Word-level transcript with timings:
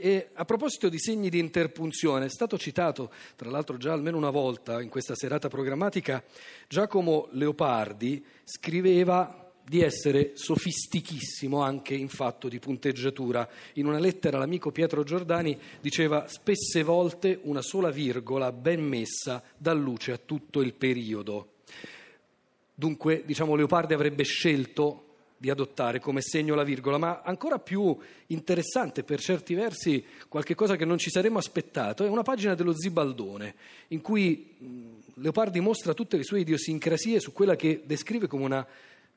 E 0.00 0.28
a 0.32 0.44
proposito 0.44 0.88
di 0.88 0.96
segni 0.96 1.28
di 1.28 1.40
interpunzione, 1.40 2.26
è 2.26 2.30
stato 2.30 2.56
citato, 2.56 3.10
tra 3.34 3.50
l'altro 3.50 3.76
già 3.78 3.92
almeno 3.92 4.16
una 4.16 4.30
volta 4.30 4.80
in 4.80 4.88
questa 4.88 5.16
serata 5.16 5.48
programmatica, 5.48 6.22
Giacomo 6.68 7.26
Leopardi 7.32 8.24
scriveva 8.44 9.50
di 9.64 9.82
essere 9.82 10.30
sofistichissimo 10.34 11.62
anche 11.62 11.94
in 11.94 12.08
fatto 12.08 12.46
di 12.46 12.60
punteggiatura. 12.60 13.48
In 13.74 13.86
una 13.86 13.98
lettera 13.98 14.36
all'amico 14.36 14.70
Pietro 14.70 15.02
Giordani 15.02 15.58
diceva 15.80 16.28
spesse 16.28 16.84
volte 16.84 17.40
una 17.42 17.60
sola 17.60 17.90
virgola 17.90 18.52
ben 18.52 18.84
messa 18.84 19.42
dà 19.56 19.72
luce 19.72 20.12
a 20.12 20.18
tutto 20.24 20.60
il 20.60 20.74
periodo. 20.74 21.54
Dunque, 22.72 23.24
diciamo, 23.26 23.56
Leopardi 23.56 23.94
avrebbe 23.94 24.22
scelto 24.22 25.07
di 25.38 25.50
adottare 25.50 26.00
come 26.00 26.20
segno 26.20 26.54
la 26.54 26.64
virgola, 26.64 26.98
ma 26.98 27.22
ancora 27.22 27.58
più 27.58 27.96
interessante 28.26 29.04
per 29.04 29.20
certi 29.20 29.54
versi, 29.54 30.04
qualche 30.28 30.54
cosa 30.54 30.76
che 30.76 30.84
non 30.84 30.98
ci 30.98 31.10
saremmo 31.10 31.38
aspettato, 31.38 32.04
è 32.04 32.08
una 32.08 32.22
pagina 32.22 32.54
dello 32.54 32.76
Zibaldone, 32.76 33.54
in 33.88 34.00
cui 34.00 34.96
Leopardi 35.14 35.60
mostra 35.60 35.94
tutte 35.94 36.16
le 36.16 36.24
sue 36.24 36.40
idiosincrasie 36.40 37.20
su 37.20 37.32
quella 37.32 37.56
che 37.56 37.82
descrive 37.84 38.26
come 38.26 38.44
una 38.44 38.66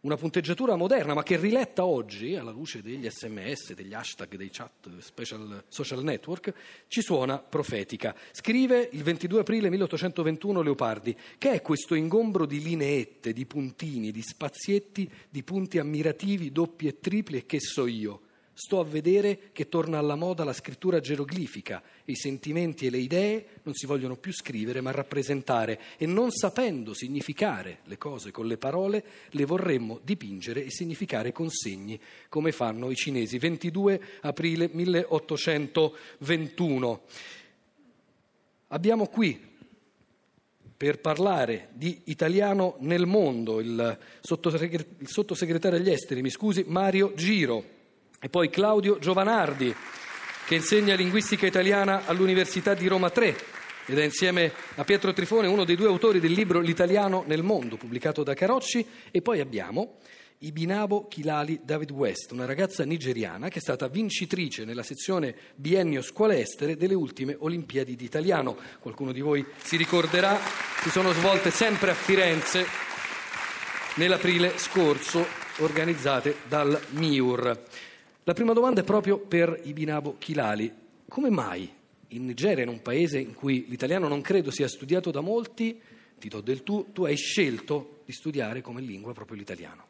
una 0.01 0.15
punteggiatura 0.15 0.75
moderna, 0.75 1.13
ma 1.13 1.21
che 1.21 1.37
riletta 1.37 1.85
oggi, 1.85 2.35
alla 2.35 2.51
luce 2.51 2.81
degli 2.81 3.07
sms, 3.07 3.73
degli 3.73 3.93
hashtag, 3.93 4.35
dei 4.35 4.49
chat 4.49 4.97
special 4.99 5.63
social 5.67 6.03
network, 6.03 6.53
ci 6.87 7.01
suona 7.01 7.37
profetica. 7.37 8.15
Scrive 8.31 8.89
il 8.91 9.03
22 9.03 9.41
aprile 9.41 9.69
1821 9.69 10.61
Leopardi, 10.61 11.15
che 11.37 11.51
è 11.51 11.61
questo 11.61 11.93
ingombro 11.93 12.45
di 12.45 12.61
lineette, 12.61 13.31
di 13.31 13.45
puntini, 13.45 14.11
di 14.11 14.21
spazietti, 14.21 15.09
di 15.29 15.43
punti 15.43 15.77
ammirativi, 15.77 16.51
doppi 16.51 16.87
e 16.87 16.99
tripli 16.99 17.37
e 17.37 17.45
che 17.45 17.59
so 17.59 17.85
io 17.85 18.21
Sto 18.63 18.79
a 18.79 18.83
vedere 18.83 19.49
che 19.53 19.69
torna 19.69 19.97
alla 19.97 20.13
moda 20.13 20.43
la 20.43 20.53
scrittura 20.53 20.99
geroglifica 20.99 21.81
i 22.05 22.15
sentimenti 22.15 22.85
e 22.85 22.91
le 22.91 22.99
idee 22.99 23.45
non 23.63 23.73
si 23.73 23.87
vogliono 23.87 24.17
più 24.17 24.31
scrivere 24.31 24.81
ma 24.81 24.91
rappresentare 24.91 25.79
e 25.97 26.05
non 26.05 26.29
sapendo 26.29 26.93
significare 26.93 27.79
le 27.85 27.97
cose 27.97 28.29
con 28.29 28.45
le 28.45 28.57
parole 28.57 29.03
le 29.31 29.45
vorremmo 29.45 29.99
dipingere 30.03 30.63
e 30.63 30.69
significare 30.69 31.31
con 31.31 31.49
segni 31.49 31.99
come 32.29 32.51
fanno 32.51 32.91
i 32.91 32.95
cinesi. 32.95 33.39
22 33.39 33.99
aprile 34.21 34.69
1821. 34.71 37.01
Abbiamo 38.67 39.07
qui 39.07 39.41
per 40.77 40.99
parlare 40.99 41.69
di 41.73 42.01
italiano 42.05 42.75
nel 42.81 43.07
mondo 43.07 43.59
il 43.59 43.97
sottosegretario 44.21 45.79
agli 45.79 45.89
esteri, 45.89 46.21
mi 46.21 46.29
scusi, 46.29 46.63
Mario 46.67 47.15
Giro. 47.15 47.79
E 48.23 48.29
poi 48.29 48.51
Claudio 48.51 48.99
Giovanardi, 48.99 49.73
che 50.45 50.53
insegna 50.53 50.93
linguistica 50.93 51.47
italiana 51.47 52.05
all'Università 52.05 52.75
di 52.75 52.85
Roma 52.85 53.09
3 53.09 53.35
ed 53.87 53.97
è 53.97 54.03
insieme 54.03 54.53
a 54.75 54.83
Pietro 54.83 55.11
Trifone 55.11 55.47
uno 55.47 55.65
dei 55.65 55.75
due 55.75 55.87
autori 55.87 56.19
del 56.19 56.31
libro 56.31 56.59
L'italiano 56.59 57.23
nel 57.25 57.41
mondo, 57.41 57.77
pubblicato 57.77 58.21
da 58.21 58.35
Carocci. 58.35 58.85
E 59.09 59.23
poi 59.23 59.39
abbiamo 59.39 59.97
Ibinabo 60.37 61.07
Kilali 61.07 61.61
David 61.63 61.89
West, 61.89 62.31
una 62.31 62.45
ragazza 62.45 62.85
nigeriana 62.85 63.49
che 63.49 63.57
è 63.57 63.61
stata 63.61 63.87
vincitrice 63.87 64.65
nella 64.65 64.83
sezione 64.83 65.35
biennio 65.55 66.03
scuole 66.03 66.39
estere 66.39 66.77
delle 66.77 66.93
ultime 66.93 67.35
Olimpiadi 67.39 67.95
di 67.95 68.05
italiano. 68.05 68.55
Qualcuno 68.79 69.11
di 69.11 69.21
voi 69.21 69.43
si 69.63 69.77
ricorderà, 69.77 70.39
si 70.83 70.91
sono 70.91 71.11
svolte 71.11 71.49
sempre 71.49 71.89
a 71.89 71.95
Firenze 71.95 72.67
nell'aprile 73.95 74.59
scorso, 74.59 75.25
organizzate 75.57 76.35
dal 76.47 76.79
MIUR. 76.91 77.89
La 78.25 78.33
prima 78.33 78.53
domanda 78.53 78.81
è 78.81 78.83
proprio 78.83 79.17
per 79.17 79.61
Ibinabo 79.63 80.17
Kilali. 80.19 80.71
Come 81.07 81.31
mai 81.31 81.67
in 82.09 82.25
Nigeria, 82.25 82.61
in 82.63 82.69
un 82.69 82.79
paese 82.83 83.17
in 83.17 83.33
cui 83.33 83.65
l'italiano 83.67 84.07
non 84.07 84.21
credo 84.21 84.51
sia 84.51 84.67
studiato 84.67 85.09
da 85.09 85.21
molti, 85.21 85.81
ti 86.19 86.29
do 86.29 86.39
del 86.39 86.61
tu, 86.61 86.91
tu 86.93 87.05
hai 87.05 87.15
scelto 87.15 88.01
di 88.05 88.11
studiare 88.11 88.61
come 88.61 88.81
lingua 88.81 89.13
proprio 89.13 89.37
l'italiano? 89.37 89.85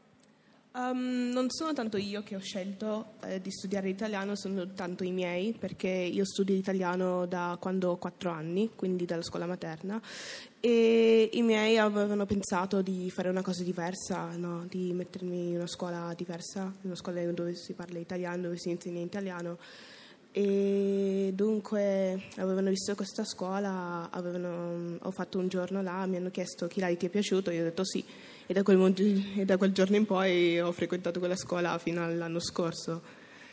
Um, 0.73 1.31
non 1.33 1.49
sono 1.49 1.73
tanto 1.73 1.97
io 1.97 2.23
che 2.23 2.37
ho 2.37 2.39
scelto 2.39 3.15
eh, 3.25 3.41
di 3.41 3.51
studiare 3.51 3.89
italiano, 3.89 4.37
sono 4.37 4.71
tanto 4.71 5.03
i 5.03 5.11
miei, 5.11 5.51
perché 5.51 5.89
io 5.89 6.23
studio 6.23 6.55
italiano 6.55 7.25
da 7.25 7.57
quando 7.59 7.91
ho 7.91 7.97
quattro 7.97 8.29
anni, 8.29 8.71
quindi 8.73 9.03
dalla 9.03 9.23
scuola 9.23 9.45
materna, 9.45 10.01
e 10.63 11.29
i 11.33 11.41
miei 11.41 11.79
avevano 11.79 12.27
pensato 12.27 12.83
di 12.83 13.09
fare 13.09 13.29
una 13.29 13.41
cosa 13.41 13.63
diversa, 13.63 14.29
no? 14.37 14.63
di 14.69 14.93
mettermi 14.93 15.49
in 15.49 15.55
una 15.55 15.65
scuola 15.65 16.13
diversa, 16.15 16.71
una 16.81 16.95
scuola 16.95 17.23
dove 17.31 17.55
si 17.55 17.73
parla 17.73 17.97
italiano, 17.97 18.43
dove 18.43 18.57
si 18.59 18.69
insegna 18.69 19.01
italiano. 19.01 19.57
E 20.31 21.31
dunque 21.33 22.27
avevano 22.37 22.69
visto 22.69 22.93
questa 22.93 23.25
scuola, 23.25 24.09
avevano, 24.11 24.97
ho 25.01 25.11
fatto 25.11 25.39
un 25.39 25.47
giorno 25.47 25.81
là, 25.81 26.05
mi 26.05 26.17
hanno 26.17 26.29
chiesto 26.29 26.67
chi 26.67 26.79
ti 26.95 27.07
è 27.07 27.09
piaciuto, 27.09 27.49
io 27.49 27.61
ho 27.61 27.65
detto 27.65 27.83
sì 27.83 28.05
e 28.45 28.53
da, 28.53 28.61
quel, 28.61 28.93
e 29.37 29.45
da 29.45 29.57
quel 29.57 29.71
giorno 29.71 29.95
in 29.95 30.05
poi 30.05 30.59
ho 30.59 30.71
frequentato 30.71 31.17
quella 31.17 31.35
scuola 31.35 31.77
fino 31.79 32.03
all'anno 32.03 32.39
scorso. 32.39 33.01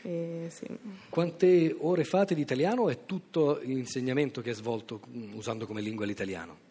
Sì. 0.03 0.67
Quante 1.09 1.75
ore 1.81 2.05
fate 2.05 2.35
di 2.35 2.41
italiano 2.41 2.89
e 2.89 3.05
tutto 3.07 3.61
l'insegnamento 3.63 4.41
che 4.41 4.51
è 4.51 4.55
svolto 4.55 5.01
usando 5.35 5.67
come 5.67 5.81
lingua 5.81 6.07
l'italiano? 6.07 6.68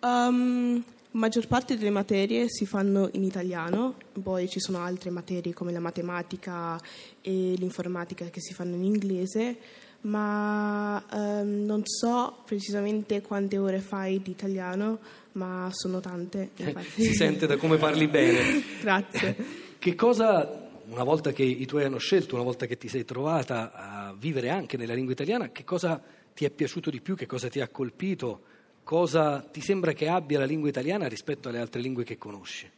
Um, 0.00 0.84
maggior 1.12 1.46
parte 1.46 1.76
delle 1.76 1.90
materie 1.90 2.48
si 2.48 2.66
fanno 2.66 3.08
in 3.12 3.24
italiano, 3.24 3.94
poi 4.22 4.48
ci 4.48 4.60
sono 4.60 4.78
altre 4.78 5.10
materie 5.10 5.52
come 5.54 5.72
la 5.72 5.80
matematica 5.80 6.80
e 7.20 7.54
l'informatica 7.56 8.26
che 8.26 8.40
si 8.40 8.52
fanno 8.52 8.74
in 8.74 8.84
inglese, 8.84 9.56
ma 10.02 11.02
um, 11.10 11.64
non 11.64 11.82
so 11.84 12.42
precisamente 12.44 13.22
quante 13.22 13.58
ore 13.58 13.80
fai 13.80 14.20
di 14.22 14.30
italiano, 14.30 14.98
ma 15.32 15.70
sono 15.72 16.00
tante. 16.00 16.50
si 16.94 17.14
sente 17.14 17.46
da 17.46 17.56
come 17.56 17.76
parli 17.76 18.06
bene. 18.06 18.62
Grazie. 18.80 19.36
Che 19.78 19.94
cosa, 19.94 20.68
una 20.88 21.04
volta 21.04 21.32
che 21.32 21.42
i 21.42 21.66
tuoi 21.66 21.84
hanno 21.84 21.98
scelto, 21.98 22.34
una 22.34 22.44
volta 22.44 22.66
che 22.66 22.76
ti 22.76 22.88
sei 22.88 23.04
trovata 23.04 23.72
a 23.72 24.14
vivere 24.18 24.50
anche 24.50 24.76
nella 24.76 24.94
lingua 24.94 25.12
italiana, 25.12 25.50
che 25.50 25.64
cosa 25.64 26.00
ti 26.34 26.44
è 26.44 26.50
piaciuto 26.50 26.90
di 26.90 27.00
più, 27.00 27.16
che 27.16 27.26
cosa 27.26 27.48
ti 27.48 27.60
ha 27.60 27.68
colpito, 27.68 28.40
cosa 28.86 29.40
ti 29.40 29.60
sembra 29.60 29.92
che 29.94 30.06
abbia 30.06 30.38
la 30.38 30.44
lingua 30.44 30.68
italiana 30.68 31.08
rispetto 31.08 31.48
alle 31.48 31.58
altre 31.58 31.80
lingue 31.80 32.04
che 32.04 32.16
conosci? 32.16 32.70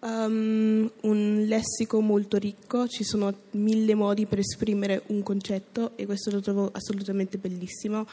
Um, 0.00 0.90
un 1.02 1.44
lessico 1.46 2.00
molto 2.00 2.38
ricco, 2.38 2.88
ci 2.88 3.04
sono 3.04 3.32
mille 3.50 3.94
modi 3.94 4.24
per 4.24 4.38
esprimere 4.38 5.02
un 5.08 5.22
concetto 5.22 5.92
e 5.96 6.06
questo 6.06 6.30
lo 6.30 6.40
trovo 6.40 6.70
assolutamente 6.72 7.36
bellissimo 7.36 8.06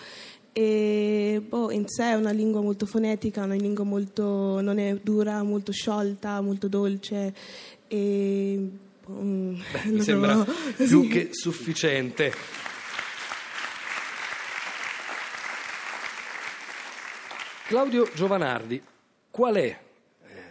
e 0.51 1.41
boh, 1.47 1.71
in 1.71 1.87
sé 1.87 2.11
è 2.11 2.13
una 2.15 2.31
lingua 2.31 2.59
molto 2.59 2.85
fonetica, 2.85 3.45
una 3.45 3.55
lingua 3.55 3.85
molto 3.85 4.59
non 4.59 4.77
è 4.77 4.99
dura, 5.01 5.41
molto 5.41 5.71
sciolta, 5.71 6.41
molto 6.41 6.67
dolce 6.67 7.33
e 7.87 8.69
um, 9.05 9.57
Beh, 9.71 9.87
mi 9.89 10.01
sembra 10.01 10.45
più 10.75 11.07
che 11.09 11.29
sufficiente. 11.31 12.68
Claudio 17.69 18.09
Giovanardi, 18.15 18.81
qual 19.29 19.53
è 19.53 19.79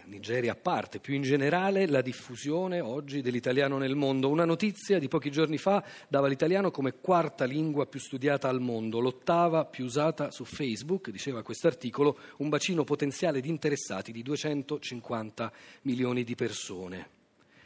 Nigeria 0.05 0.53
a 0.53 0.55
parte, 0.55 0.99
più 0.99 1.15
in 1.15 1.21
generale 1.21 1.85
la 1.85 1.99
diffusione 1.99 2.79
oggi 2.79 3.21
dell'italiano 3.21 3.77
nel 3.77 3.97
mondo. 3.97 4.29
Una 4.29 4.45
notizia 4.45 4.99
di 4.99 5.09
pochi 5.09 5.29
giorni 5.29 5.57
fa 5.57 5.83
dava 6.07 6.29
l'italiano 6.29 6.71
come 6.71 6.93
quarta 7.01 7.43
lingua 7.43 7.87
più 7.87 7.99
studiata 7.99 8.47
al 8.47 8.61
mondo, 8.61 9.01
l'ottava 9.01 9.65
più 9.65 9.83
usata 9.83 10.31
su 10.31 10.45
Facebook, 10.45 11.09
diceva 11.09 11.43
quest'articolo, 11.43 12.17
un 12.37 12.47
bacino 12.47 12.85
potenziale 12.85 13.41
di 13.41 13.49
interessati 13.49 14.13
di 14.13 14.23
250 14.23 15.51
milioni 15.81 16.23
di 16.23 16.35
persone. 16.35 17.09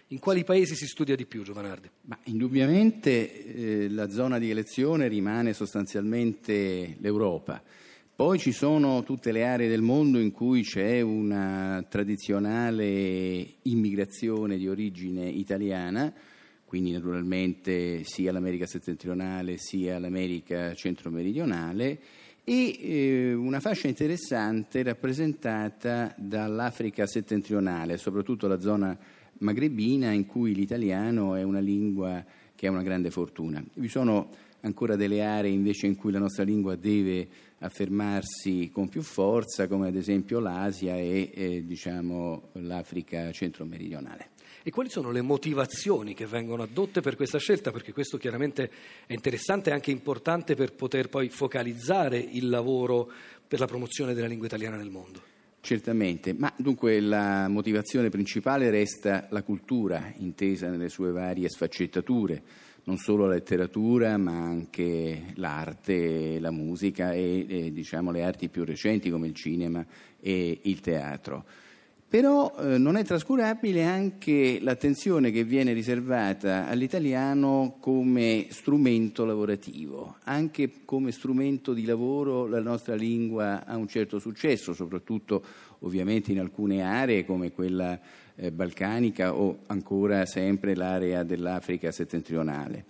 In 0.08 0.18
quali 0.18 0.44
paesi 0.44 0.74
si 0.74 0.88
studia 0.88 1.16
di 1.16 1.28
più, 1.28 1.44
Giovanardi? 1.44 1.88
Ma 2.06 2.18
indubbiamente 2.24 3.84
eh, 3.84 3.90
la 3.90 4.10
zona 4.10 4.40
di 4.40 4.50
elezione 4.50 5.08
rimane 5.08 5.54
sostanzialmente 5.54 6.98
l'Europa. 7.00 7.62
Poi 8.24 8.40
ci 8.40 8.54
sono 8.54 9.04
tutte 9.04 9.34
le 9.34 9.44
aree 9.44 9.68
del 9.68 9.82
mondo 9.82 10.18
in 10.18 10.32
cui 10.32 10.62
c'è 10.62 11.02
una 11.02 11.86
tradizionale 11.90 13.46
immigrazione 13.64 14.56
di 14.56 14.70
origine 14.70 15.28
italiana, 15.28 16.12
quindi 16.64 16.94
naturalmente 16.94 18.06
sia 18.06 18.32
l'America 18.32 18.66
settentrionale 18.66 19.58
sia 19.58 20.00
l'America 20.00 20.74
centro-meridionale, 20.74 22.00
e 22.46 22.78
eh, 22.80 23.34
una 23.34 23.60
fascia 23.60 23.90
interessante 23.90 24.84
rappresentata 24.84 26.16
dall'Africa 26.18 27.06
settentrionale, 27.06 27.98
soprattutto 27.98 28.48
la 28.48 28.62
zona 28.62 28.98
magrebina 29.40 30.12
in 30.12 30.28
cui 30.28 30.56
l'italiano 30.56 31.36
è 31.36 31.44
una 31.44 31.60
lingua 31.60 32.24
che 32.56 32.68
ha 32.68 32.72
una 32.72 32.84
grande 32.84 33.12
fortuna. 33.12 33.62
Vi 33.74 33.90
sono 33.90 34.30
ancora 34.62 34.96
delle 34.96 35.22
aree 35.24 35.52
invece 35.52 35.88
in 35.88 35.98
cui 35.98 36.14
la 36.14 36.20
nostra 36.20 36.46
lingua 36.46 36.76
deve 36.76 37.28
affermarsi 37.64 38.70
con 38.72 38.90
più 38.90 39.02
forza, 39.02 39.68
come 39.68 39.88
ad 39.88 39.96
esempio 39.96 40.40
l'Asia 40.40 40.98
e 40.98 41.32
eh, 41.34 41.66
diciamo, 41.66 42.50
l'Africa 42.54 43.32
centro-meridionale. 43.32 44.32
e 44.66 44.72
quali 44.72 44.90
sono 44.90 45.12
le 45.12 45.22
motivazioni 45.22 46.14
che 46.14 46.26
vengono 46.26 46.64
adotte 46.64 47.02
per 47.02 47.16
questa 47.16 47.38
scelta, 47.38 47.72
perché 47.72 47.92
questo 47.92 48.18
chiaramente 48.18 48.70
è 49.06 49.14
interessante 49.14 49.70
e 49.70 49.74
anche 49.74 49.92
importante 49.92 50.56
per 50.56 50.74
poter 50.74 51.10
poi 51.10 51.30
focalizzare 51.30 52.18
il 52.18 52.48
lavoro 52.48 53.12
per 53.46 53.60
la 53.60 53.66
promozione 53.66 54.14
della 54.14 54.28
lingua 54.28 54.48
italiana 54.48 54.78
nel 54.78 54.90
mondo. 54.90 55.22
Certamente, 55.60 56.34
ma 56.34 56.54
dunque 56.58 57.00
la 57.00 57.48
motivazione 57.48 58.10
principale 58.10 58.70
resta 58.70 59.28
la 59.32 59.44
cultura, 59.44 60.14
intesa 60.18 60.70
nelle 60.70 60.90
sue 60.90 61.12
varie 61.12 61.50
sfaccettature, 61.50 62.42
non 62.86 62.98
solo 62.98 63.26
la 63.26 63.34
letteratura, 63.36 64.18
ma 64.18 64.32
anche 64.32 65.34
l'arte, 65.36 66.40
la 66.40 66.52
musica 66.52 67.14
e, 67.14 67.46
e 67.48 67.72
diciamo, 67.72 68.12
le 68.12 68.24
arti 68.24 68.50
più 68.50 68.66
recenti 68.66 69.10
come 69.10 69.28
il 69.28 69.36
cinema 69.36 69.86
e 70.20 70.60
il 70.64 70.80
teatro. 70.82 71.46
Però 72.14 72.54
eh, 72.60 72.78
non 72.78 72.96
è 72.96 73.04
trascurabile 73.04 73.86
anche 73.86 74.60
l'attenzione 74.62 75.32
che 75.32 75.44
viene 75.44 75.74
riservata 75.74 76.68
all'italiano 76.68 77.78
come 77.80 78.46
strumento 78.52 79.26
lavorativo. 79.26 80.18
Anche 80.26 80.70
come 80.86 81.12
strumento 81.12 81.74
di 81.74 81.86
lavoro 81.86 82.46
la 82.46 82.62
nostra 82.62 82.94
lingua 82.94 83.66
ha 83.66 83.76
un 83.78 83.88
certo 83.88 84.20
successo, 84.20 84.74
soprattutto 84.74 85.44
ovviamente 85.80 86.32
in 86.32 86.40
alcune 86.40 86.84
aree 86.84 87.26
come 87.26 87.52
quella 87.52 88.00
eh, 88.36 88.52
balcanica 88.52 89.36
o 89.36 89.60
ancora 89.68 90.26
sempre 90.26 90.76
l'area 90.76 91.24
dell'Africa 91.24 91.92
settentrionale. 91.92 92.86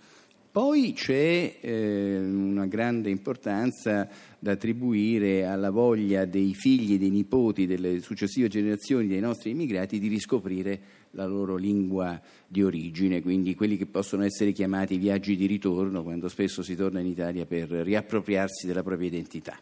Poi 0.54 0.94
c'è 0.94 1.58
eh, 1.62 2.20
una 2.20 2.68
grande 2.68 3.10
importanza 3.10 4.08
da 4.38 4.52
attribuire 4.52 5.48
alla 5.48 5.72
voglia 5.72 6.26
dei 6.26 6.54
figli 6.54 7.00
dei 7.00 7.10
nipoti 7.10 7.66
delle 7.66 8.02
successive 8.02 8.50
generazioni 8.50 9.08
dei 9.08 9.20
nostri 9.20 9.50
immigrati 9.50 9.98
di 9.98 10.08
riscoprire 10.08 10.80
la 11.12 11.26
loro 11.26 11.56
lingua 11.56 12.22
di 12.48 12.62
origine, 12.62 13.24
quindi 13.24 13.56
quelli 13.56 13.78
che 13.78 13.88
possono 13.88 14.24
essere 14.24 14.52
chiamati 14.52 14.98
viaggi 14.98 15.36
di 15.36 15.48
ritorno, 15.48 16.04
quando 16.04 16.28
spesso 16.28 16.62
si 16.62 16.76
torna 16.76 17.00
in 17.00 17.08
Italia 17.08 17.48
per 17.48 17.70
riappropriarsi 17.70 18.68
della 18.68 18.84
propria 18.84 19.08
identità. 19.08 19.58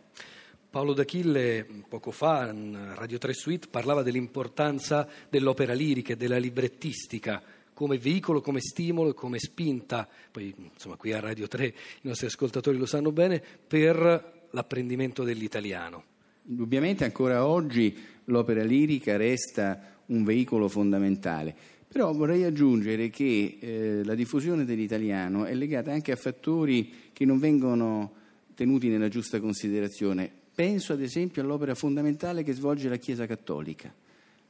Paolo 0.72 0.94
D'Achille 0.94 1.66
poco 1.90 2.12
fa 2.12 2.50
in 2.50 2.94
Radio 2.96 3.18
3 3.18 3.34
Suite 3.34 3.68
parlava 3.70 4.04
dell'importanza 4.04 5.06
dell'opera 5.30 5.74
lirica 5.74 6.14
e 6.14 6.16
della 6.16 6.38
librettistica 6.38 7.44
come 7.74 7.98
veicolo, 7.98 8.40
come 8.40 8.62
stimolo 8.62 9.10
e 9.10 9.14
come 9.14 9.38
spinta, 9.38 10.08
poi 10.32 10.56
insomma 10.72 10.96
qui 10.96 11.12
a 11.12 11.20
Radio 11.20 11.50
3 11.50 11.66
i 11.66 11.74
nostri 12.04 12.28
ascoltatori 12.28 12.78
lo 12.78 12.86
sanno 12.86 13.12
bene, 13.12 13.44
per 13.68 14.48
l'apprendimento 14.50 15.24
dell'italiano. 15.24 16.04
Indubbiamente 16.44 17.04
ancora 17.04 17.46
oggi 17.46 17.94
l'opera 18.26 18.64
lirica 18.64 19.18
resta 19.18 19.98
un 20.06 20.24
veicolo 20.24 20.70
fondamentale, 20.70 21.54
però 21.86 22.14
vorrei 22.14 22.46
aggiungere 22.46 23.10
che 23.10 23.58
eh, 23.60 24.02
la 24.06 24.16
diffusione 24.16 24.64
dell'italiano 24.64 25.44
è 25.44 25.54
legata 25.54 25.92
anche 25.92 26.14
a 26.14 26.16
fattori 26.16 27.10
che 27.12 27.26
non 27.26 27.40
vengono 27.40 28.14
tenuti 28.56 28.88
nella 28.88 29.10
giusta 29.10 29.42
considerazione. 29.42 30.40
Penso 30.62 30.94
ad 30.94 31.02
esempio 31.02 31.42
all'opera 31.42 31.74
fondamentale 31.74 32.44
che 32.44 32.54
svolge 32.54 32.88
la 32.88 32.98
Chiesa 32.98 33.26
Cattolica. 33.26 33.92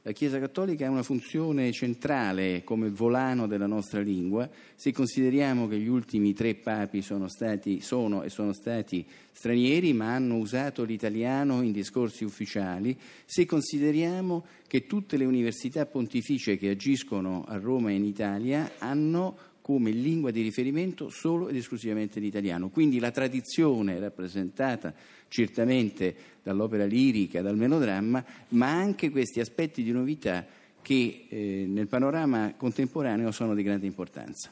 La 0.02 0.12
Chiesa 0.12 0.38
Cattolica 0.38 0.86
ha 0.86 0.90
una 0.90 1.02
funzione 1.02 1.72
centrale 1.72 2.62
come 2.64 2.90
volano 2.90 3.46
della 3.46 3.66
nostra 3.66 4.00
lingua, 4.00 4.46
se 4.74 4.92
consideriamo 4.92 5.66
che 5.68 5.78
gli 5.78 5.88
ultimi 5.88 6.34
tre 6.34 6.54
papi 6.54 7.00
sono, 7.00 7.28
stati, 7.28 7.80
sono 7.80 8.24
e 8.24 8.28
sono 8.28 8.52
stati 8.52 9.06
stranieri 9.32 9.94
ma 9.94 10.14
hanno 10.14 10.36
usato 10.36 10.84
l'italiano 10.84 11.62
in 11.62 11.72
discorsi 11.72 12.24
ufficiali, 12.24 12.94
se 13.24 13.46
consideriamo 13.46 14.44
che 14.66 14.86
tutte 14.86 15.16
le 15.16 15.24
università 15.24 15.86
pontificie 15.86 16.58
che 16.58 16.68
agiscono 16.68 17.42
a 17.48 17.56
Roma 17.56 17.88
e 17.88 17.94
in 17.94 18.04
Italia 18.04 18.72
hanno 18.76 19.51
come 19.62 19.90
lingua 19.90 20.30
di 20.30 20.42
riferimento 20.42 21.08
solo 21.08 21.48
ed 21.48 21.56
esclusivamente 21.56 22.20
l'italiano. 22.20 22.68
Quindi 22.68 22.98
la 22.98 23.12
tradizione 23.12 23.98
rappresentata 23.98 24.92
certamente 25.28 26.14
dall'opera 26.42 26.84
lirica, 26.84 27.40
dal 27.40 27.56
melodramma, 27.56 28.22
ma 28.48 28.70
anche 28.70 29.10
questi 29.10 29.40
aspetti 29.40 29.82
di 29.82 29.92
novità 29.92 30.44
che 30.82 31.26
eh, 31.28 31.64
nel 31.68 31.86
panorama 31.86 32.54
contemporaneo 32.56 33.30
sono 33.30 33.54
di 33.54 33.62
grande 33.62 33.86
importanza. 33.86 34.50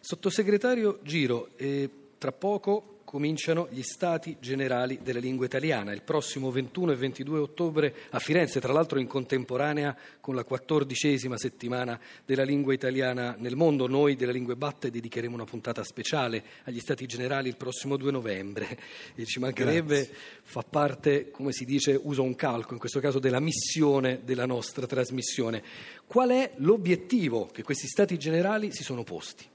Sottosegretario 0.00 1.00
Giro, 1.02 1.50
eh, 1.56 1.90
tra 2.16 2.32
poco 2.32 2.95
cominciano 3.06 3.68
gli 3.70 3.82
Stati 3.82 4.36
Generali 4.40 4.98
della 5.00 5.20
Lingua 5.20 5.46
Italiana 5.46 5.92
il 5.92 6.02
prossimo 6.02 6.50
21 6.50 6.92
e 6.92 6.96
22 6.96 7.38
ottobre 7.38 7.94
a 8.10 8.18
Firenze, 8.18 8.60
tra 8.60 8.72
l'altro 8.72 8.98
in 8.98 9.06
contemporanea 9.06 9.96
con 10.20 10.34
la 10.34 10.42
quattordicesima 10.42 11.38
settimana 11.38 11.98
della 12.24 12.42
lingua 12.42 12.74
italiana 12.74 13.36
nel 13.38 13.54
mondo. 13.54 13.86
Noi 13.86 14.16
della 14.16 14.32
Lingue 14.32 14.56
Batte 14.56 14.90
dedicheremo 14.90 15.34
una 15.34 15.44
puntata 15.44 15.84
speciale 15.84 16.42
agli 16.64 16.80
Stati 16.80 17.06
Generali 17.06 17.48
il 17.48 17.56
prossimo 17.56 17.96
2 17.96 18.10
novembre 18.10 18.76
e 19.14 19.24
ci 19.24 19.38
mancherebbe, 19.38 19.94
Grazie. 19.94 20.14
fa 20.42 20.64
parte, 20.68 21.30
come 21.30 21.52
si 21.52 21.64
dice, 21.64 21.98
uso 22.02 22.24
un 22.24 22.34
calco, 22.34 22.72
in 22.72 22.80
questo 22.80 22.98
caso 22.98 23.20
della 23.20 23.40
missione 23.40 24.22
della 24.24 24.46
nostra 24.46 24.84
trasmissione. 24.84 25.62
Qual 26.06 26.30
è 26.30 26.52
l'obiettivo 26.56 27.46
che 27.46 27.62
questi 27.62 27.86
Stati 27.86 28.18
Generali 28.18 28.72
si 28.72 28.82
sono 28.82 29.04
posti? 29.04 29.54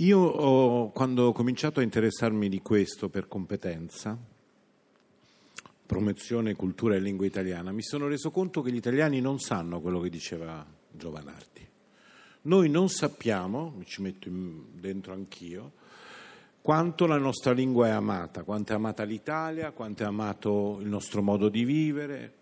Io 0.00 0.20
ho, 0.20 0.90
quando 0.92 1.26
ho 1.26 1.32
cominciato 1.32 1.80
a 1.80 1.82
interessarmi 1.82 2.48
di 2.48 2.62
questo 2.62 3.08
per 3.08 3.26
competenza, 3.26 4.16
promozione, 5.84 6.54
cultura 6.54 6.94
e 6.94 7.00
lingua 7.00 7.26
italiana, 7.26 7.72
mi 7.72 7.82
sono 7.82 8.06
reso 8.06 8.30
conto 8.30 8.62
che 8.62 8.70
gli 8.70 8.76
italiani 8.76 9.20
non 9.20 9.40
sanno 9.40 9.80
quello 9.80 9.98
che 9.98 10.08
diceva 10.08 10.64
Giovanardi. 10.88 11.66
Noi 12.42 12.70
non 12.70 12.88
sappiamo, 12.88 13.74
mi 13.76 13.84
ci 13.86 14.00
metto 14.02 14.30
dentro 14.30 15.14
anch'io, 15.14 15.72
quanto 16.62 17.06
la 17.06 17.18
nostra 17.18 17.50
lingua 17.50 17.88
è 17.88 17.90
amata, 17.90 18.44
quanto 18.44 18.74
è 18.74 18.76
amata 18.76 19.02
l'Italia, 19.02 19.72
quanto 19.72 20.04
è 20.04 20.06
amato 20.06 20.78
il 20.80 20.86
nostro 20.86 21.22
modo 21.22 21.48
di 21.48 21.64
vivere. 21.64 22.34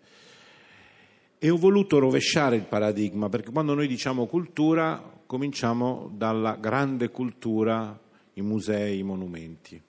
E 1.39 1.49
ho 1.49 1.57
voluto 1.57 1.99
rovesciare 1.99 2.55
il 2.55 2.65
paradigma, 2.65 3.29
perché 3.29 3.51
quando 3.51 3.73
noi 3.73 3.87
diciamo 3.87 4.25
cultura 4.25 5.21
cominciamo 5.27 6.09
dalla 6.13 6.55
grande 6.55 7.09
cultura, 7.09 7.99
i 8.33 8.41
musei, 8.41 8.99
i 8.99 9.03
monumenti. 9.03 9.79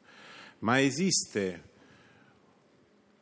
Ma 0.61 0.81
esiste 0.81 1.63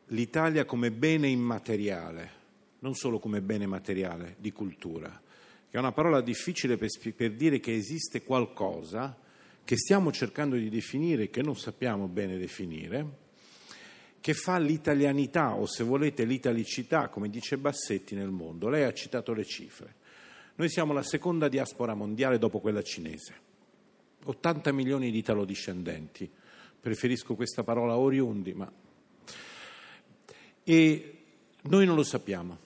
l'Italia 0.07 0.65
come 0.65 0.91
bene 0.91 1.27
immateriale, 1.27 2.31
non 2.79 2.95
solo 2.95 3.19
come 3.19 3.41
bene 3.41 3.65
materiale 3.65 4.35
di 4.39 4.51
cultura, 4.51 5.09
che 5.69 5.77
è 5.77 5.79
una 5.79 5.91
parola 5.91 6.21
difficile 6.21 6.77
per, 6.77 6.89
per 7.15 7.33
dire 7.33 7.59
che 7.59 7.73
esiste 7.73 8.23
qualcosa 8.23 9.17
che 9.63 9.77
stiamo 9.77 10.11
cercando 10.11 10.55
di 10.55 10.69
definire 10.69 11.23
e 11.23 11.29
che 11.29 11.41
non 11.41 11.55
sappiamo 11.55 12.07
bene 12.07 12.37
definire, 12.37 13.05
che 14.19 14.33
fa 14.33 14.57
l'italianità 14.57 15.55
o 15.55 15.65
se 15.65 15.83
volete 15.83 16.25
l'italicità, 16.25 17.07
come 17.07 17.29
dice 17.29 17.57
Bassetti, 17.57 18.15
nel 18.15 18.29
mondo. 18.29 18.69
Lei 18.69 18.83
ha 18.83 18.93
citato 18.93 19.33
le 19.33 19.45
cifre. 19.45 19.95
Noi 20.55 20.69
siamo 20.69 20.91
la 20.91 21.03
seconda 21.03 21.47
diaspora 21.47 21.93
mondiale 21.93 22.37
dopo 22.37 22.59
quella 22.59 22.81
cinese. 22.81 23.45
80 24.23 24.71
milioni 24.71 25.11
di 25.11 25.19
italodiscendenti. 25.19 26.29
Preferisco 26.79 27.35
questa 27.35 27.63
parola 27.63 27.97
oriundi, 27.97 28.53
ma... 28.53 28.71
E 30.63 31.17
noi 31.61 31.85
non 31.85 31.95
lo 31.95 32.03
sappiamo. 32.03 32.57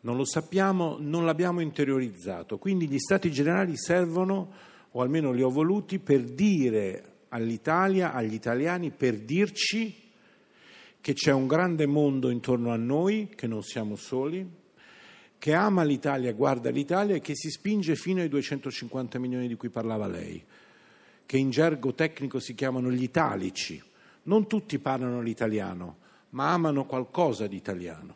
Non 0.00 0.16
lo 0.16 0.24
sappiamo, 0.24 0.96
non 0.98 1.24
l'abbiamo 1.24 1.60
interiorizzato. 1.60 2.58
Quindi 2.58 2.88
gli 2.88 2.98
stati 2.98 3.30
generali 3.30 3.76
servono, 3.76 4.52
o 4.90 5.00
almeno 5.00 5.32
li 5.32 5.42
ho 5.42 5.50
voluti, 5.50 5.98
per 5.98 6.22
dire 6.22 7.18
all'Italia, 7.28 8.12
agli 8.12 8.34
italiani, 8.34 8.90
per 8.90 9.18
dirci 9.18 10.06
che 11.00 11.12
c'è 11.12 11.32
un 11.32 11.46
grande 11.46 11.86
mondo 11.86 12.30
intorno 12.30 12.72
a 12.72 12.76
noi, 12.76 13.30
che 13.34 13.46
non 13.46 13.62
siamo 13.62 13.96
soli, 13.96 14.46
che 15.38 15.54
ama 15.54 15.84
l'Italia, 15.84 16.32
guarda 16.32 16.70
l'Italia 16.70 17.14
e 17.14 17.20
che 17.20 17.34
si 17.34 17.50
spinge 17.50 17.94
fino 17.94 18.20
ai 18.20 18.28
250 18.28 19.18
milioni 19.18 19.46
di 19.46 19.54
cui 19.54 19.68
parlava 19.68 20.06
lei, 20.06 20.44
che 21.24 21.36
in 21.36 21.50
gergo 21.50 21.94
tecnico 21.94 22.40
si 22.40 22.54
chiamano 22.54 22.90
gli 22.90 23.02
italici. 23.02 23.82
Non 24.24 24.46
tutti 24.46 24.78
parlano 24.78 25.22
l'italiano, 25.22 25.98
ma 26.30 26.52
amano 26.52 26.84
qualcosa 26.84 27.46
di 27.46 27.56
italiano. 27.56 28.14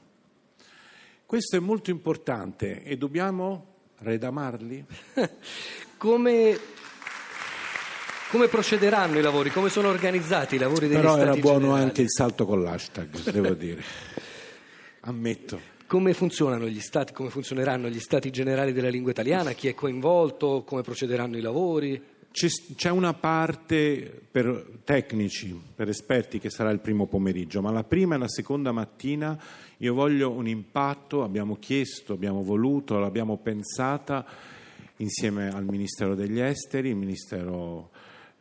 Questo 1.24 1.56
è 1.56 1.60
molto 1.60 1.90
importante 1.90 2.82
e 2.82 2.96
dobbiamo 2.98 3.66
redamarli? 3.98 4.84
come, 5.96 6.58
come 8.32 8.48
procederanno 8.48 9.18
i 9.18 9.20
lavori? 9.20 9.50
Come 9.50 9.68
sono 9.68 9.88
organizzati 9.88 10.54
i 10.54 10.58
lavori 10.58 10.88
degli 10.88 10.96
Però 10.96 11.16
Stati 11.16 11.28
era 11.28 11.36
buono 11.38 11.58
generali? 11.58 11.82
anche 11.82 12.00
il 12.00 12.10
salto 12.10 12.46
con 12.46 12.62
l'hashtag, 12.62 13.30
devo 13.30 13.52
dire. 13.52 13.82
Ammetto. 15.00 15.60
Come 15.86 16.14
funzionano 16.14 16.66
gli 16.66 16.80
stati, 16.80 17.12
come 17.12 17.28
funzioneranno 17.28 17.90
gli 17.90 18.00
stati 18.00 18.30
generali 18.30 18.72
della 18.72 18.88
lingua 18.88 19.10
italiana? 19.10 19.52
Chi 19.52 19.68
è 19.68 19.74
coinvolto? 19.74 20.62
Come 20.64 20.80
procederanno 20.80 21.36
i 21.36 21.42
lavori? 21.42 22.02
C'è 22.30 22.88
una 22.88 23.12
parte 23.12 24.22
per 24.30 24.78
tecnici, 24.82 25.54
per 25.74 25.90
esperti, 25.90 26.38
che 26.38 26.48
sarà 26.48 26.70
il 26.70 26.80
primo 26.80 27.06
pomeriggio, 27.06 27.60
ma 27.60 27.70
la 27.70 27.84
prima 27.84 28.14
e 28.14 28.18
la 28.18 28.28
seconda 28.28 28.72
mattina 28.72 29.38
io 29.76 29.92
voglio 29.92 30.30
un 30.30 30.48
impatto, 30.48 31.22
abbiamo 31.22 31.56
chiesto, 31.56 32.14
abbiamo 32.14 32.42
voluto, 32.42 32.98
l'abbiamo 32.98 33.36
pensata 33.36 34.24
insieme 34.96 35.50
al 35.50 35.66
Ministero 35.66 36.14
degli 36.14 36.40
Esteri, 36.40 36.88
il 36.88 36.96
Ministero 36.96 37.90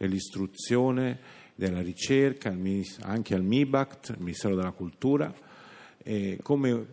dell'Istruzione, 0.01 1.19
della 1.53 1.81
Ricerca, 1.81 2.55
anche 3.01 3.35
al 3.35 3.43
MIBACT, 3.43 4.09
il 4.09 4.23
Ministero 4.23 4.55
della 4.55 4.71
Cultura, 4.71 5.31
come 6.41 6.85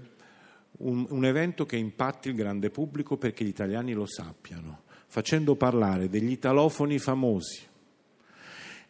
un, 0.78 1.06
un 1.08 1.24
evento 1.24 1.64
che 1.64 1.76
impatti 1.76 2.28
il 2.28 2.34
grande 2.34 2.68
pubblico 2.68 3.16
perché 3.16 3.44
gli 3.44 3.48
italiani 3.48 3.94
lo 3.94 4.06
sappiano 4.06 4.82
facendo 5.06 5.56
parlare 5.56 6.10
degli 6.10 6.32
italofoni 6.32 6.98
famosi, 6.98 7.66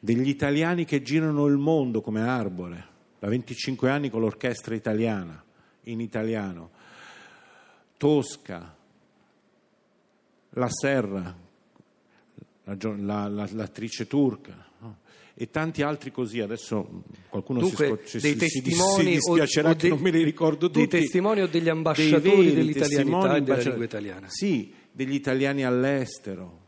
degli 0.00 0.28
italiani 0.28 0.84
che 0.84 1.00
girano 1.00 1.46
il 1.46 1.56
mondo 1.56 2.00
come 2.00 2.20
Arbore, 2.22 2.86
da 3.20 3.28
25 3.28 3.88
anni 3.88 4.10
con 4.10 4.20
l'orchestra 4.20 4.74
italiana, 4.74 5.40
in 5.82 6.00
italiano, 6.00 6.70
Tosca, 7.96 8.74
La 10.50 10.68
Serra, 10.68 11.46
la, 12.76 12.96
la, 12.96 13.28
la, 13.28 13.48
l'attrice 13.52 14.06
turca, 14.06 14.66
e 15.34 15.50
tanti 15.50 15.82
altri 15.82 16.10
così. 16.10 16.40
Adesso 16.40 17.04
qualcuno 17.28 17.60
Dunque, 17.60 18.00
si, 18.04 18.18
dei 18.18 18.32
si, 18.32 18.38
testimoni 18.38 19.04
si, 19.04 19.10
dispiacerà 19.10 19.68
o, 19.68 19.72
o 19.72 19.76
che 19.76 19.88
non 19.88 20.00
me 20.00 20.10
li 20.10 20.24
ricordo 20.24 20.66
tutti. 20.66 20.86
Dei 20.86 21.00
testimoni 21.00 21.42
o 21.42 21.46
degli 21.46 21.68
ambasciatori 21.68 22.52
dell'italianità 22.52 23.36
e 23.36 23.42
della 23.42 23.62
lingua 23.62 23.84
italiana? 23.84 24.26
Sì, 24.28 24.72
degli 24.90 25.14
italiani 25.14 25.64
all'estero, 25.64 26.66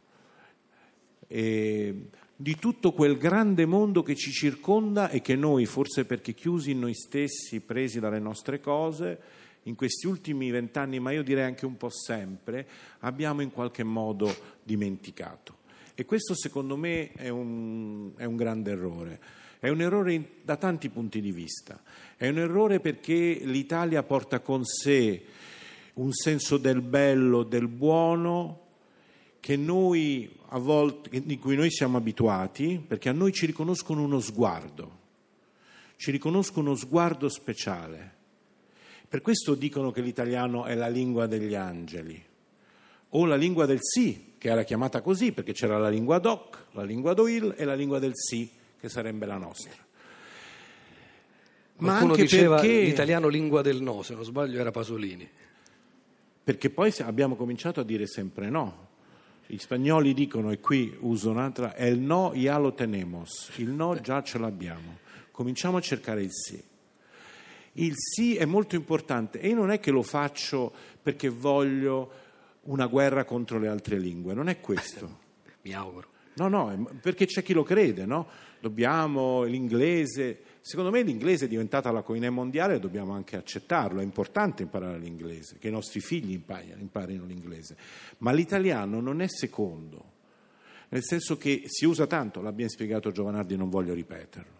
e 1.27 1.95
di 2.37 2.57
tutto 2.57 2.93
quel 2.93 3.19
grande 3.19 3.67
mondo 3.67 4.03
che 4.03 4.15
ci 4.15 4.31
circonda 4.31 5.11
e 5.11 5.21
che 5.21 5.37
noi, 5.37 5.67
forse 5.67 6.05
perché 6.05 6.33
chiusi 6.33 6.71
in 6.71 6.79
noi 6.79 6.95
stessi, 6.95 7.61
presi 7.61 8.01
dalle 8.01 8.19
nostre 8.19 8.61
cose, 8.61 9.19
in 9.65 9.75
questi 9.75 10.07
ultimi 10.07 10.51
vent'anni, 10.51 11.01
ma 11.01 11.11
io 11.11 11.23
direi 11.23 11.45
anche 11.45 11.67
un 11.67 11.77
po' 11.77 11.91
sempre, 11.91 12.67
abbiamo 13.01 13.43
in 13.43 13.51
qualche 13.51 13.83
modo 13.83 14.35
dimenticato. 14.63 15.59
E 15.95 16.05
questo 16.05 16.35
secondo 16.35 16.77
me 16.77 17.13
è 17.13 17.29
un, 17.29 18.13
è 18.17 18.25
un 18.25 18.37
grande 18.37 18.71
errore. 18.71 19.21
È 19.59 19.69
un 19.69 19.81
errore 19.81 20.37
da 20.43 20.57
tanti 20.57 20.89
punti 20.89 21.21
di 21.21 21.33
vista. 21.33 21.83
È 22.17 22.29
un 22.29 22.39
errore 22.39 22.81
perché 22.81 23.41
l'Italia 23.43 24.03
porta 24.03 24.41
con 24.41 24.65
sé 24.65 25.23
un 25.95 26.13
senso 26.13 26.57
del 26.57 26.81
bello, 26.81 27.43
del 27.43 27.69
buono, 27.69 28.69
noi 29.57 30.31
volte, 30.59 31.23
di 31.25 31.39
cui 31.39 31.57
noi 31.57 31.71
siamo 31.71 31.97
abituati, 31.97 32.83
perché 32.87 33.09
a 33.09 33.13
noi 33.13 33.33
ci 33.33 33.47
riconoscono 33.47 34.03
uno 34.03 34.21
sguardo, 34.21 34.99
ci 35.97 36.11
riconoscono 36.11 36.71
uno 36.71 36.79
sguardo 36.79 37.29
speciale. 37.29 38.19
Per 39.09 39.23
questo 39.23 39.55
dicono 39.55 39.91
che 39.91 40.03
l'italiano 40.03 40.65
è 40.67 40.75
la 40.75 40.89
lingua 40.89 41.27
degli 41.27 41.55
angeli, 41.55 42.23
o 43.11 43.25
la 43.27 43.37
lingua 43.37 43.67
del 43.67 43.79
sì, 43.81 44.35
che 44.39 44.49
era 44.49 44.63
chiamata 44.63 45.01
così 45.01 45.33
perché 45.33 45.53
c'era 45.53 45.79
la 45.79 45.89
lingua 45.89 46.19
doc, 46.19 46.67
la 46.73 46.83
lingua 46.83 47.15
doil 47.15 47.55
e 47.57 47.65
la 47.65 47.75
lingua 47.75 47.99
del 47.99 48.13
sì, 48.15 48.51
che 48.79 48.89
sarebbe 48.89 49.27
la 49.27 49.37
nostra. 49.37 49.77
Ma 51.77 51.87
Qualcuno 51.87 52.13
anche 52.13 52.23
diceva 52.25 52.61
perché... 52.61 52.81
l'italiano 52.83 53.29
lingua 53.29 53.63
del 53.63 53.81
no, 53.81 54.03
se 54.03 54.15
non 54.15 54.25
sbaglio 54.25 54.61
era 54.61 54.71
Pasolini 54.71 55.29
perché 56.51 56.71
poi 56.71 56.93
abbiamo 57.03 57.37
cominciato 57.37 57.79
a 57.79 57.85
dire 57.85 58.09
sempre 58.09 58.51
no. 58.51 58.89
Gli 59.47 59.57
spagnoli 59.57 60.13
dicono, 60.13 60.51
e 60.51 60.59
qui 60.59 60.97
uso 60.99 61.31
un'altra, 61.31 61.75
è 61.75 61.85
il 61.85 62.01
no, 62.01 62.33
ya 62.35 62.57
lo 62.57 62.73
tenemos, 62.73 63.53
il 63.57 63.69
no 63.69 64.01
già 64.01 64.21
ce 64.25 64.39
l'abbiamo, 64.39 64.99
cominciamo 65.31 65.77
a 65.77 65.81
cercare 65.81 66.23
il 66.23 66.33
sì. 66.33 66.61
Il 67.75 67.95
sì 67.97 68.35
è 68.37 68.47
molto 68.47 68.75
importante 68.75 69.39
e 69.41 69.49
io 69.49 69.55
non 69.55 69.71
è 69.71 69.79
che 69.79 69.93
lo 69.93 70.03
faccio 70.03 70.73
perché 71.01 71.29
voglio 71.29 72.11
una 72.71 72.87
guerra 72.87 73.25
contro 73.25 73.59
le 73.59 73.69
altre 73.69 73.99
lingue, 73.99 74.35
non 74.35 74.49
è 74.49 74.61
questo. 74.61 75.19
Mi 75.63 75.73
auguro. 75.73 76.09
No, 76.35 76.49
no, 76.49 76.89
perché 77.03 77.27
c'è 77.27 77.43
chi 77.43 77.53
lo 77.53 77.63
crede, 77.63 78.07
no? 78.07 78.27
Dobbiamo 78.61 79.43
l'inglese, 79.43 80.43
Secondo 80.63 80.91
me 80.91 81.03
l'inglese 81.03 81.47
è 81.47 81.49
diventata 81.49 81.91
la 81.91 82.03
coinè 82.03 82.29
mondiale 82.29 82.75
e 82.75 82.81
dobbiamo 82.81 83.13
anche 83.13 83.37
accettarlo, 83.37 84.01
è 84.01 84.05
importante 84.05 84.63
imparare 84.63 84.99
l'inglese, 84.99 85.57
che 85.59 85.69
i 85.69 85.71
nostri 85.71 86.01
figli 86.01 86.33
imparino 86.33 87.25
l'inglese, 87.25 87.77
ma 88.19 88.31
l'italiano 88.31 89.01
non 89.01 89.23
è 89.23 89.27
secondo, 89.27 90.13
nel 90.91 91.03
senso 91.03 91.39
che 91.39 91.63
si 91.65 91.87
usa 91.87 92.07
tanto, 92.07 92.43
l'abbiamo 92.43 92.71
spiegato 92.71 93.11
Giovanardi, 93.11 93.57
non 93.57 93.71
voglio 93.71 93.95
ripeterlo, 93.95 94.60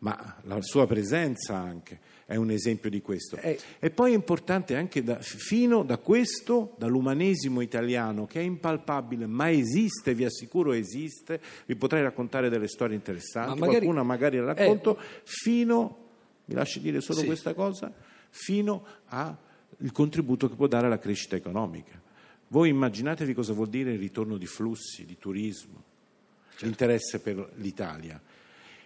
ma 0.00 0.36
la 0.42 0.60
sua 0.62 0.86
presenza 0.86 1.56
anche 1.56 2.00
è 2.30 2.36
un 2.36 2.50
esempio 2.50 2.88
di 2.88 3.00
questo. 3.00 3.36
Eh. 3.36 3.58
E 3.80 3.90
poi 3.90 4.12
è 4.12 4.14
importante 4.14 4.76
anche 4.76 5.02
da, 5.02 5.18
fino 5.18 5.82
da 5.82 5.98
questo, 5.98 6.76
dall'umanesimo 6.78 7.60
italiano, 7.60 8.24
che 8.24 8.38
è 8.38 8.44
impalpabile, 8.44 9.26
ma 9.26 9.50
esiste, 9.50 10.14
vi 10.14 10.24
assicuro 10.24 10.72
esiste, 10.72 11.40
vi 11.66 11.74
potrei 11.74 12.02
raccontare 12.02 12.48
delle 12.48 12.68
storie 12.68 12.94
interessanti, 12.94 13.48
ma 13.48 13.66
magari, 13.66 13.84
qualcuna 13.84 14.02
magari 14.04 14.36
la 14.38 14.52
racconto, 14.52 14.96
eh. 14.96 15.02
fino, 15.24 15.96
mi 16.44 16.54
lasci 16.54 16.80
dire 16.80 17.00
solo 17.00 17.18
sì. 17.18 17.26
questa 17.26 17.52
cosa, 17.52 17.92
fino 18.28 18.86
al 19.06 19.36
contributo 19.92 20.48
che 20.48 20.54
può 20.54 20.68
dare 20.68 20.86
alla 20.86 21.00
crescita 21.00 21.34
economica. 21.34 22.00
Voi 22.46 22.68
immaginatevi 22.68 23.34
cosa 23.34 23.52
vuol 23.52 23.68
dire 23.68 23.92
il 23.92 23.98
ritorno 23.98 24.36
di 24.36 24.46
flussi, 24.46 25.04
di 25.04 25.18
turismo, 25.18 25.82
certo. 26.50 26.64
l'interesse 26.64 27.18
per 27.18 27.50
l'Italia. 27.56 28.20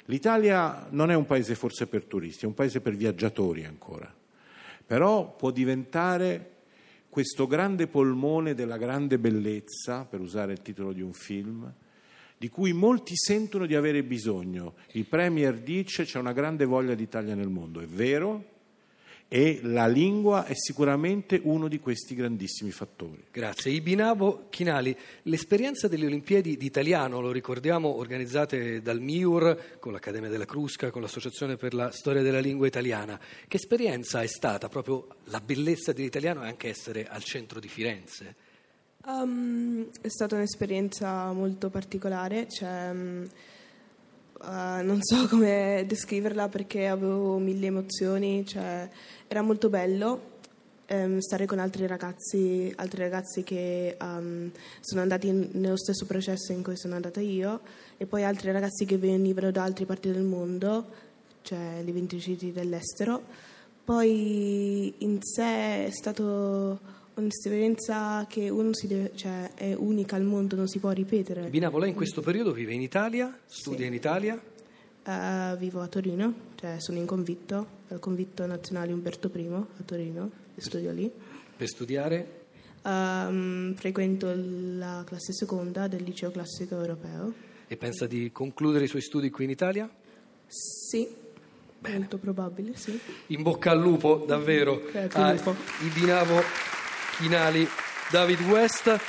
L'Italia 0.06 0.86
non 0.90 1.10
è 1.10 1.14
un 1.14 1.24
paese 1.24 1.54
forse 1.54 1.86
per 1.86 2.04
turisti, 2.04 2.44
è 2.44 2.48
un 2.48 2.54
paese 2.54 2.80
per 2.80 2.94
viaggiatori 2.94 3.64
ancora, 3.64 4.12
però 4.86 5.34
può 5.34 5.50
diventare 5.50 6.50
questo 7.08 7.46
grande 7.46 7.86
polmone 7.86 8.54
della 8.54 8.76
grande 8.76 9.18
bellezza, 9.18 10.04
per 10.04 10.20
usare 10.20 10.52
il 10.52 10.62
titolo 10.62 10.92
di 10.92 11.00
un 11.00 11.12
film, 11.12 11.72
di 12.36 12.48
cui 12.48 12.72
molti 12.72 13.14
sentono 13.16 13.66
di 13.66 13.74
avere 13.74 14.02
bisogno. 14.02 14.74
Il 14.92 15.06
Premier 15.06 15.60
dice 15.60 16.04
c'è 16.04 16.18
una 16.18 16.32
grande 16.32 16.64
voglia 16.64 16.94
d'Italia 16.94 17.34
nel 17.34 17.48
mondo, 17.48 17.80
è 17.80 17.86
vero, 17.86 18.53
e 19.28 19.60
la 19.62 19.86
lingua 19.86 20.44
è 20.44 20.54
sicuramente 20.54 21.40
uno 21.42 21.66
di 21.66 21.80
questi 21.80 22.14
grandissimi 22.14 22.70
fattori. 22.70 23.24
Grazie. 23.32 23.72
Ibinabo 23.72 24.46
Chinali, 24.50 24.96
l'esperienza 25.22 25.88
delle 25.88 26.06
Olimpiadi 26.06 26.56
d'italiano, 26.56 27.20
lo 27.20 27.32
ricordiamo, 27.32 27.96
organizzate 27.96 28.80
dal 28.80 29.00
MIUR 29.00 29.78
con 29.80 29.92
l'Accademia 29.92 30.28
della 30.28 30.44
Crusca, 30.44 30.90
con 30.90 31.02
l'Associazione 31.02 31.56
per 31.56 31.74
la 31.74 31.90
Storia 31.90 32.22
della 32.22 32.38
Lingua 32.38 32.66
Italiana, 32.66 33.18
che 33.48 33.56
esperienza 33.56 34.22
è 34.22 34.26
stata 34.26 34.68
proprio 34.68 35.08
la 35.24 35.40
bellezza 35.40 35.92
dell'italiano 35.92 36.44
e 36.44 36.48
anche 36.48 36.68
essere 36.68 37.06
al 37.06 37.22
centro 37.24 37.58
di 37.58 37.68
Firenze? 37.68 38.34
Um, 39.06 39.90
è 40.00 40.08
stata 40.08 40.36
un'esperienza 40.36 41.30
molto 41.32 41.68
particolare, 41.68 42.48
cioè, 42.48 42.88
um, 42.90 43.28
uh, 44.46 44.84
non 44.84 44.98
so 45.00 45.26
come 45.28 45.84
descriverla 45.86 46.48
perché 46.48 46.86
avevo 46.86 47.38
mille 47.38 47.66
emozioni, 47.66 48.46
cioè, 48.46 48.88
era 49.26 49.42
molto 49.42 49.68
bello 49.68 50.32
um, 50.88 51.18
stare 51.18 51.46
con 51.46 51.58
altri 51.58 51.86
ragazzi, 51.86 52.72
altri 52.76 53.02
ragazzi 53.02 53.42
che 53.42 53.96
sono 53.98 55.00
andati 55.00 55.30
nello 55.52 55.76
stesso 55.76 56.06
processo 56.06 56.52
in 56.52 56.62
cui 56.62 56.76
sono 56.76 56.94
andata 56.94 57.20
io 57.20 57.60
e 57.96 58.06
poi 58.06 58.24
altri 58.24 58.52
ragazzi 58.52 58.84
che 58.84 58.98
venivano 58.98 59.50
da 59.50 59.62
altre 59.62 59.86
parti 59.86 60.10
del 60.10 60.22
mondo, 60.22 60.86
cioè 61.42 61.82
gli 61.82 61.92
vincitori 61.92 62.52
dell'estero. 62.52 63.22
Poi 63.84 64.94
in 64.98 65.18
sé 65.22 65.86
è 65.86 65.90
stato 65.90 66.93
un'esperienza 67.14 68.26
che 68.28 68.48
uno 68.48 68.70
deve, 68.82 69.12
cioè, 69.14 69.52
è 69.54 69.74
unica 69.74 70.16
al 70.16 70.24
mondo, 70.24 70.56
non 70.56 70.68
si 70.68 70.78
può 70.78 70.90
ripetere. 70.90 71.48
Binavo, 71.48 71.78
lei 71.78 71.90
in 71.90 71.94
questo 71.94 72.20
periodo 72.20 72.52
vive 72.52 72.72
in 72.72 72.80
Italia, 72.80 73.36
studia 73.46 73.80
sì. 73.80 73.86
in 73.86 73.94
Italia? 73.94 74.40
Uh, 75.06 75.56
vivo 75.58 75.80
a 75.82 75.86
Torino, 75.86 76.34
cioè 76.54 76.76
sono 76.78 76.98
in 76.98 77.04
convitto, 77.04 77.66
al 77.88 77.98
convitto 77.98 78.46
nazionale 78.46 78.92
Umberto 78.92 79.30
I 79.34 79.46
a 79.52 79.82
Torino, 79.84 80.30
e 80.54 80.60
studio 80.60 80.90
lì. 80.92 81.10
Per 81.56 81.68
studiare? 81.68 82.42
Um, 82.82 83.74
frequento 83.74 84.32
la 84.34 85.02
classe 85.06 85.32
seconda 85.32 85.88
del 85.88 86.02
liceo 86.02 86.30
classico 86.30 86.74
europeo. 86.74 87.32
E 87.66 87.76
pensa 87.76 88.06
di 88.06 88.30
concludere 88.32 88.84
i 88.84 88.88
suoi 88.88 89.02
studi 89.02 89.30
qui 89.30 89.44
in 89.44 89.50
Italia? 89.50 89.88
Sì, 90.46 91.06
Bene. 91.78 91.98
molto 91.98 92.18
probabile, 92.18 92.76
sì. 92.76 92.98
In 93.28 93.42
bocca 93.42 93.70
al 93.70 93.80
lupo, 93.80 94.24
davvero, 94.26 94.82
a 94.92 95.54
Ibinavo 95.82 96.73
Chinali, 97.16 97.66
David 98.10 98.40
West. 98.42 99.00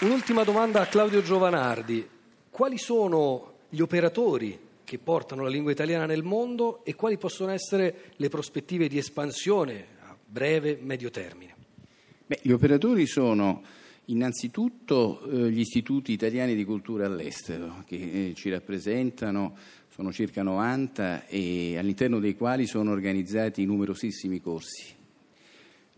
Un'ultima 0.00 0.44
domanda 0.44 0.80
a 0.80 0.86
Claudio 0.86 1.22
Giovanardi. 1.22 2.06
Quali 2.50 2.78
sono 2.78 3.54
gli 3.68 3.80
operatori 3.80 4.58
che 4.82 4.98
portano 4.98 5.42
la 5.42 5.48
lingua 5.48 5.70
italiana 5.70 6.06
nel 6.06 6.22
mondo 6.22 6.84
e 6.84 6.94
quali 6.94 7.16
possono 7.16 7.52
essere 7.52 8.12
le 8.16 8.28
prospettive 8.28 8.88
di 8.88 8.98
espansione 8.98 9.86
a 10.00 10.16
breve, 10.24 10.78
medio 10.80 11.10
termine? 11.10 11.54
Beh, 12.26 12.40
gli 12.42 12.52
operatori 12.52 13.06
sono 13.06 13.62
Innanzitutto 14.08 15.20
eh, 15.24 15.50
gli 15.50 15.58
istituti 15.58 16.12
italiani 16.12 16.54
di 16.54 16.64
cultura 16.64 17.06
all'estero 17.06 17.82
che 17.84 17.96
eh, 18.28 18.34
ci 18.36 18.50
rappresentano 18.50 19.56
sono 19.88 20.12
circa 20.12 20.44
90 20.44 21.26
e 21.26 21.76
all'interno 21.76 22.20
dei 22.20 22.36
quali 22.36 22.68
sono 22.68 22.92
organizzati 22.92 23.64
numerosissimi 23.64 24.40
corsi. 24.40 24.94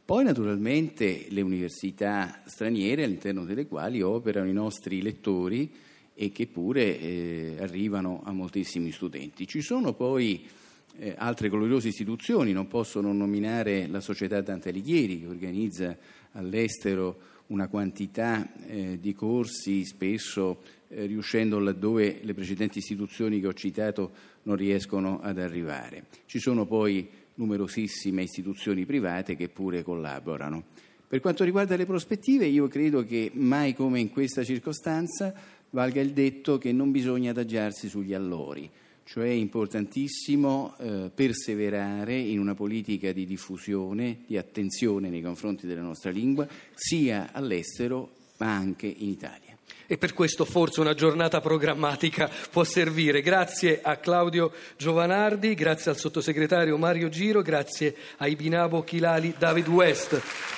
Poi 0.09 0.25
naturalmente 0.25 1.27
le 1.29 1.43
università 1.43 2.41
straniere 2.47 3.05
all'interno 3.05 3.45
delle 3.45 3.67
quali 3.67 4.01
operano 4.01 4.49
i 4.49 4.55
nostri 4.55 5.03
lettori 5.03 5.71
e 6.15 6.33
che 6.33 6.47
pure 6.47 6.99
eh, 6.99 7.57
arrivano 7.61 8.23
a 8.25 8.33
moltissimi 8.33 8.91
studenti. 8.91 9.47
Ci 9.47 9.61
sono 9.61 9.93
poi 9.93 10.49
eh, 10.97 11.15
altre 11.15 11.51
gloriose 11.51 11.89
istituzioni, 11.89 12.53
non 12.53 12.69
posso 12.69 13.03
non 13.03 13.19
nominare 13.19 13.87
la 13.87 14.01
Società 14.01 14.41
Dante 14.41 14.71
Alighieri 14.71 15.21
che 15.21 15.27
organizza 15.27 15.95
all'estero 16.33 17.19
una 17.49 17.69
quantità 17.69 18.51
eh, 18.67 18.99
di 18.99 19.13
corsi, 19.13 19.85
spesso 19.85 20.63
eh, 20.89 21.05
riuscendo 21.05 21.59
laddove 21.59 22.21
le 22.23 22.33
precedenti 22.33 22.79
istituzioni 22.79 23.41
che 23.41 23.49
ho 23.49 23.53
citato 23.53 24.13
non 24.45 24.57
riescono 24.57 25.21
ad 25.21 25.39
arrivare. 25.39 26.07
Ci 26.25 26.39
sono 26.39 26.65
poi 26.65 27.18
numerosissime 27.39 28.23
istituzioni 28.23 28.85
private 28.85 29.35
che 29.35 29.49
pure 29.49 29.83
collaborano. 29.83 30.65
Per 31.09 31.21
quanto 31.21 31.45
riguarda 31.45 31.77
le 31.77 31.87
prospettive, 31.87 32.45
io 32.47 32.69
credo 32.69 33.03
che 33.05 33.31
mai 33.35 33.75
come 33.75 33.99
in 33.99 34.11
questa 34.11 34.45
circostanza 34.45 35.33
valga 35.71 36.01
il 36.01 36.13
detto 36.13 36.59
che 36.59 36.73
non 36.73 36.91
bisogna 36.91 37.31
adagiarsi 37.31 37.89
sugli 37.89 38.13
allori, 38.13 38.69
cioè 39.05 39.27
è 39.27 39.33
importantissimo 39.33 40.75
eh, 40.79 41.11
perseverare 41.15 42.15
in 42.19 42.39
una 42.39 42.55
politica 42.55 43.13
di 43.13 43.25
diffusione, 43.25 44.19
di 44.27 44.37
attenzione 44.37 45.09
nei 45.09 45.23
confronti 45.23 45.67
della 45.67 45.81
nostra 45.81 46.11
lingua, 46.11 46.47
sia 46.75 47.31
all'estero 47.33 48.11
ma 48.39 48.55
anche 48.55 48.87
in 48.87 49.09
Italia. 49.09 49.48
E 49.91 49.97
per 49.97 50.13
questo 50.13 50.45
forse 50.45 50.81
una 50.81 50.93
giornata 50.93 51.41
programmatica 51.41 52.31
può 52.51 52.63
servire. 52.63 53.23
Grazie 53.23 53.81
a 53.83 53.97
Claudio 53.97 54.53
Giovanardi, 54.77 55.55
grazie 55.55 55.91
al 55.91 55.97
sottosegretario 55.97 56.77
Mario 56.77 57.09
Giro, 57.09 57.41
grazie 57.41 57.97
ai 58.19 58.37
Binabo 58.37 58.85
Chilali 58.85 59.35
David 59.39 59.67
West. 59.67 60.57